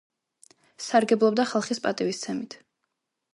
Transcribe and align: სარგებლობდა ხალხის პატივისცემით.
სარგებლობდა 0.85 1.45
ხალხის 1.51 1.83
პატივისცემით. 1.85 2.59